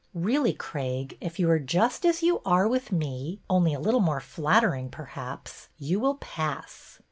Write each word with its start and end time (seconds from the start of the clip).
Really, 0.15 0.53
Craig, 0.53 1.15
if 1.21 1.37
you 1.37 1.47
are 1.51 1.59
just 1.59 2.07
as 2.07 2.23
you 2.23 2.41
are 2.43 2.67
with 2.67 2.91
me— 2.91 3.37
only 3.51 3.75
a 3.75 3.79
little 3.79 3.99
more 3.99 4.19
flatter 4.19 4.73
ing, 4.73 4.89
perhaps— 4.89 5.67
you 5.89 5.99
will 5.99 6.15
pass." 6.15 6.97